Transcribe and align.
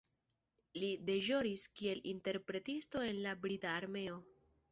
Li 0.83 0.87
deĵoris 1.09 1.65
kiel 1.81 2.01
interpretisto 2.13 3.05
en 3.11 3.23
la 3.29 3.37
brita 3.47 3.77
armeo. 3.83 4.19